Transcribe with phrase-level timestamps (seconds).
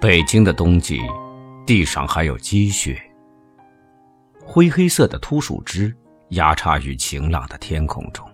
[0.00, 0.98] 北京的冬季，
[1.66, 2.98] 地上还有积雪，
[4.42, 5.94] 灰黑色的秃树枝
[6.30, 8.26] 压插于晴朗的天空中，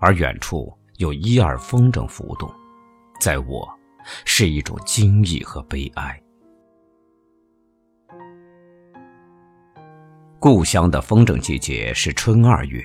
[0.00, 2.52] 而远处有一二风筝浮动，
[3.20, 3.72] 在我，
[4.24, 6.20] 是一种惊异和悲哀。
[10.40, 12.84] 故乡的风筝季节是春二月。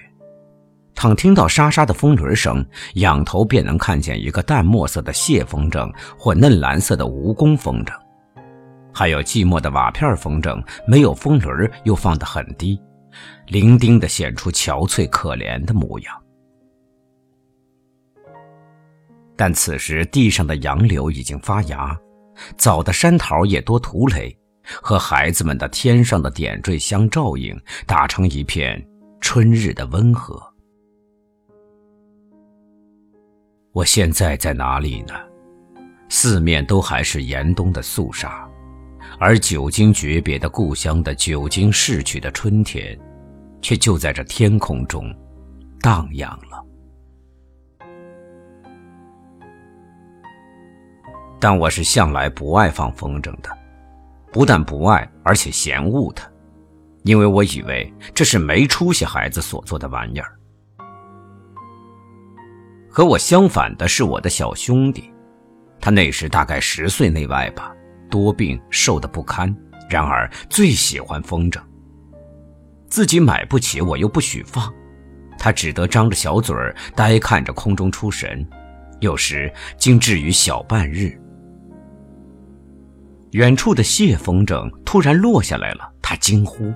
[0.95, 2.65] 倘听到沙沙的风轮声，
[2.95, 7.93] 仰头便能看见一个淡墨色的蟹风筝或嫩蓝色的蜈蚣风筝，
[8.93, 12.79] 还有寂寞的瓦片风筝，没有风轮又放得很低，
[13.47, 16.21] 伶仃地显出憔悴可怜的模样。
[19.35, 21.97] 但此时地上的杨柳已经发芽，
[22.55, 24.33] 早的山桃也多土垒，
[24.81, 28.81] 和孩子们的天上的点缀相照应，打成一片
[29.19, 30.53] 春日的温和。
[33.73, 35.16] 我现在在哪里呢？
[36.07, 38.47] 四面都还是严冬的肃杀，
[39.17, 42.95] 而久经诀别的故乡的久经逝去的春天，
[43.63, 45.11] 却就在这天空中
[45.81, 46.63] 荡漾了。
[51.39, 53.49] 但我是向来不爱放风筝的，
[54.31, 56.29] 不但不爱，而且嫌恶它，
[57.05, 60.31] 因为我以为这是没出息孩子所做的玩意儿。
[62.95, 65.11] 和我相反的是我的小兄弟，
[65.81, 67.73] 他那时大概十岁内外吧，
[68.08, 69.52] 多病瘦得不堪，
[69.89, 71.59] 然而最喜欢风筝。
[72.88, 74.72] 自己买不起，我又不许放，
[75.39, 78.47] 他只得张着小嘴儿呆看着空中出神，
[79.00, 81.19] 有时竟至于小半日。
[83.31, 86.72] 远处的蟹风筝突然落下来了，他惊呼；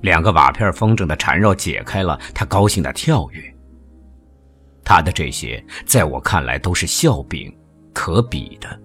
[0.00, 3.55] 两个瓦片风筝的缠绕解开了，他高兴地跳跃。
[4.86, 7.52] 他的这些，在我看来都是笑柄，
[7.92, 8.80] 可比的。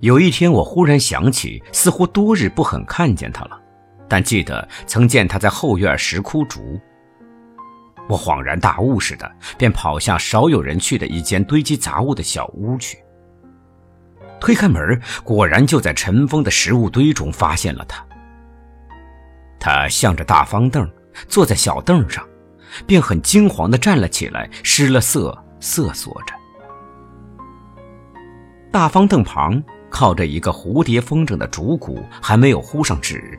[0.00, 3.60] 有一天，我忽然想起，似乎多日不很看见他了，
[4.08, 6.80] 但记得曾见他在后院拾枯竹。
[8.08, 12.96] 我恍然大悟似的，便跑向少有人去的一间堆积杂物的小屋去。
[14.40, 18.02] 推开门，果然就在尘封的食物堆中发现了他。
[19.60, 20.90] 他向着大方凳。
[21.28, 22.24] 坐在小凳上，
[22.86, 26.34] 便很惊慌地站了起来，失了色，瑟缩着。
[28.70, 33.38] 大方凳旁靠着一个蝴蝶风筝的竹骨，还没有糊上纸。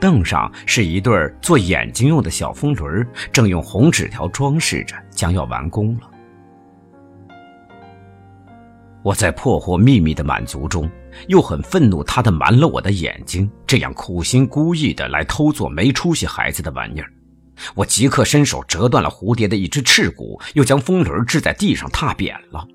[0.00, 1.12] 凳上是一对
[1.42, 6.08] 做眼睛用的小风轮，正用红纸条装饰着，将要完工了。
[9.08, 10.86] 我在破获秘密的满足中，
[11.28, 17.10] 又很愤怒，他的瞒了我的眼睛，这样苦心孤诣的来偷做没出息孩子的玩意儿。
[17.74, 22.68] 我即刻伸手折断了蝴蝶的一只翅骨，又将风轮掷在地上踏扁了。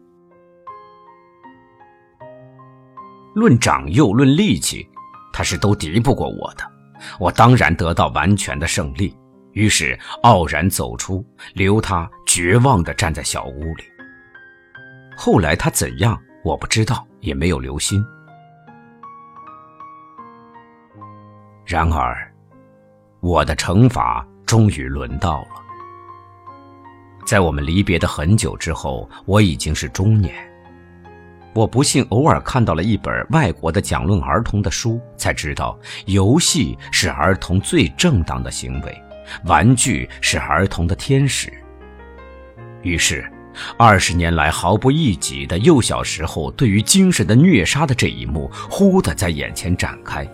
[3.36, 4.90] 论长幼，论力气，
[5.32, 6.64] 他是都敌不过我的。
[7.20, 9.16] 我当然得到完全的胜利，
[9.52, 11.24] 于是傲然走出，
[11.54, 13.84] 留他绝望的站在小屋里。
[15.16, 18.04] 后来他怎样，我不知道，也没有留心。
[21.66, 22.30] 然而，
[23.22, 25.48] 我的惩罚终于轮到了。
[27.26, 30.36] 在我们离别的很久之后，我已经是中年。
[31.54, 39.04] 我不幸偶尔看到了一本外国的讲论儿童的书，才知道游戏是儿童最正当的行为，
[39.46, 41.52] 玩具是儿童的天使。
[42.82, 43.33] 于是。
[43.78, 50.28] 二十年来毫不易己的幼小时候对于精神的虐杀的这一幕，忽地在眼前展开，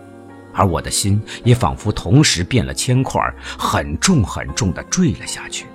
[0.52, 3.20] 而我的心也仿佛同时变了铅块，
[3.58, 5.66] 很重很重地坠了下去。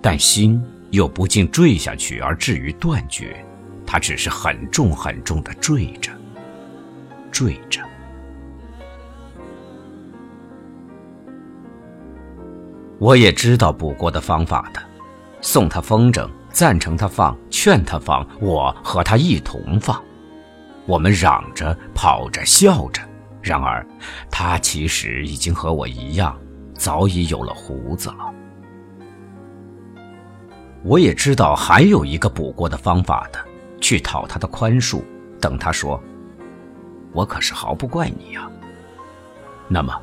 [0.00, 3.44] 但心又不竟坠下去而至于断绝，
[3.84, 6.12] 它只是很重很重地坠着，
[7.32, 7.80] 坠着。
[12.98, 14.87] 我也知道补过的方法的。
[15.40, 20.02] 送他风筝，赞成他放，劝他放，我和他一同放。
[20.86, 23.02] 我们嚷着，跑着，笑着。
[23.40, 23.86] 然而，
[24.30, 26.36] 他其实已经和我一样，
[26.74, 28.34] 早已有了胡子了。
[30.82, 33.38] 我也知道还有一个补过的方法的，
[33.80, 35.02] 去讨他的宽恕，
[35.40, 36.02] 等他说
[37.12, 38.50] ：“我可是毫不怪你呀。”
[39.68, 39.94] 那么，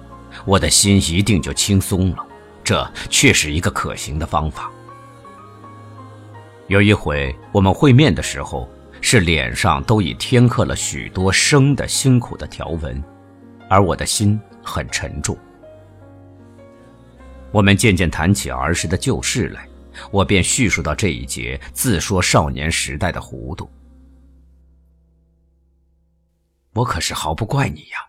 [0.46, 2.26] 我的心一定就轻松了。
[2.64, 4.72] 这却是一个可行的方法。
[6.68, 8.68] 有一回我们会面的时候，
[9.00, 13.02] 是脸上都已添刻了许多生的辛苦的条纹，
[13.70, 15.38] 而我的心很沉重。
[17.52, 19.68] 我们渐渐谈起儿时的旧事来，
[20.10, 23.70] 我便叙述到这一节，自说少年时代的糊涂。
[26.74, 28.00] 我可是毫不怪你呀！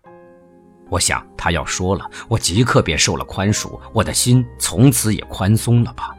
[0.88, 6.16] 我想他要说了，我即刻便受了宽恕，我的心从此也宽松了吧？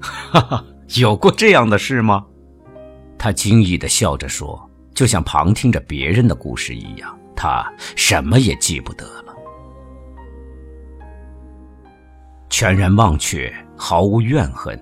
[0.00, 0.64] 哈哈，
[0.96, 2.24] 有过这样的事吗？
[3.18, 4.58] 他惊异的笑着说，
[4.94, 7.18] 就像旁听着别人的故事一样。
[7.36, 7.64] 他
[7.94, 9.34] 什么也记不得了，
[12.50, 14.76] 全然忘却，毫无怨恨，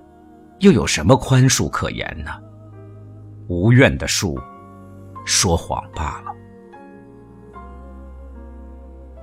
[0.60, 2.30] 又有什么宽恕可言呢？
[3.48, 4.40] 无怨的树，
[5.26, 6.32] 说谎罢了。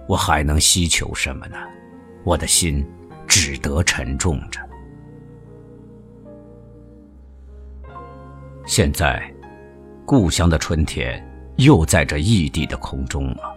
[0.07, 1.57] 我还能希求什么呢？
[2.23, 2.85] 我的心
[3.27, 4.59] 只得沉重着。
[8.65, 9.21] 现在，
[10.05, 11.21] 故乡的春天
[11.57, 13.53] 又在这异地的空中了，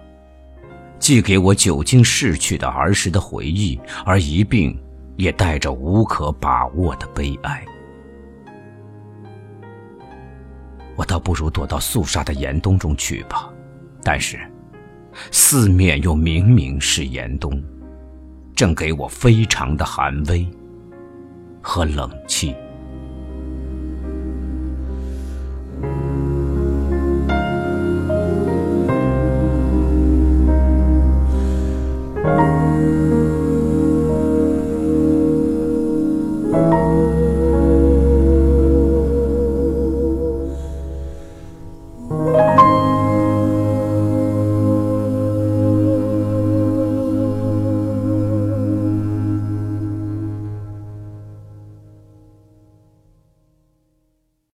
[0.99, 4.77] 寄给我久经逝去的儿时的回忆，而一并
[5.17, 7.65] 也带着无可把握的悲哀。
[10.97, 13.49] 我倒不如躲到肃杀的严冬中去吧，
[14.03, 14.41] 但是，
[15.31, 17.63] 四面又明明是严冬，
[18.57, 20.45] 正给我非常的寒威
[21.63, 22.57] 和冷气。